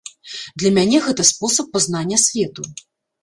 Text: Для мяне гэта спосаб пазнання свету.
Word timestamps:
Для 0.61 0.69
мяне 0.77 1.01
гэта 1.07 1.25
спосаб 1.31 1.69
пазнання 1.77 2.17
свету. 2.25 2.67